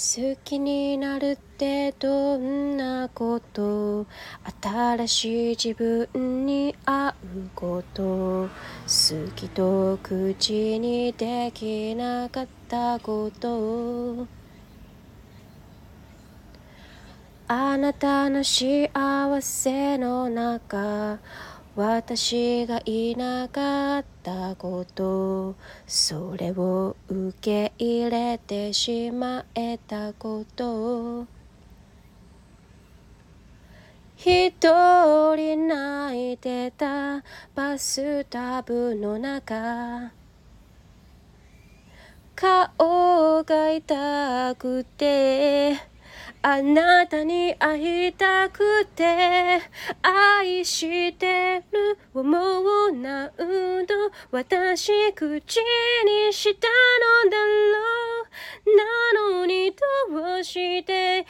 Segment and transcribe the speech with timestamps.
[0.00, 4.06] 好きになるってどんなこと？
[4.62, 7.14] 新しい自分に会う
[7.52, 8.02] こと？
[8.04, 8.48] 好
[9.34, 14.28] きと口にできなかったこと？
[17.48, 18.88] あなたの幸
[19.40, 21.18] せの中
[21.78, 25.54] 私がいなかったこと
[25.86, 31.28] それを受け入れてしまえたこと。
[34.16, 34.50] 一
[35.36, 37.22] 人泣いてた
[37.54, 40.10] バスタブの中。
[42.34, 45.76] 顔が痛くて。
[46.40, 49.60] あなたに会いたくて
[50.02, 53.30] 愛してる思うなん
[53.86, 53.94] と
[54.30, 56.68] 私口にした
[57.24, 58.08] のだろう。
[58.76, 59.74] なのに
[60.10, 61.26] どうして今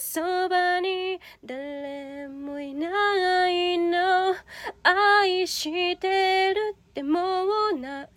[0.00, 4.34] そばに誰もいないの。
[4.82, 8.12] 愛してるってもうなんと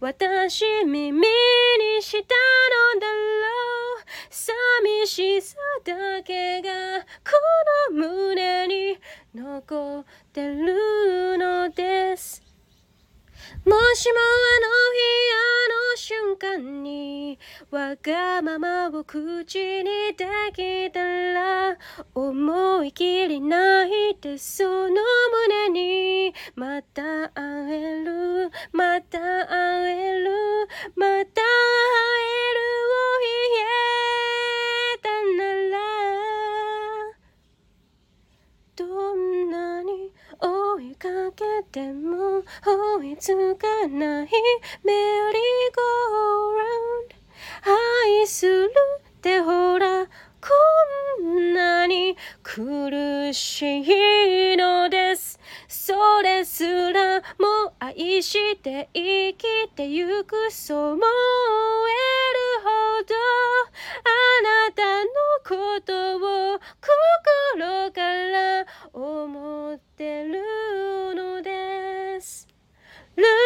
[0.00, 1.24] 私耳に
[2.00, 2.34] した
[2.94, 3.05] のだ
[5.06, 6.68] しさだけが
[7.24, 8.98] この胸に
[9.34, 12.42] 残ってるのです。
[13.64, 15.46] もしもあの日あ
[15.90, 17.38] の瞬間に
[17.70, 21.00] わがままを口にできた
[21.32, 21.76] ら
[22.14, 25.02] 思い切り泣いてその
[25.48, 28.05] 胸にまた会える
[38.76, 44.26] どんなに追いかけても追いつかないメリー
[44.84, 47.16] ゴーラウンド。
[48.20, 48.70] 愛する
[49.08, 50.10] ってほらこ
[51.22, 55.40] んなに苦しいのです。
[55.66, 62.25] それすらも愛して生きてゆくそう思え
[73.18, 73.45] love.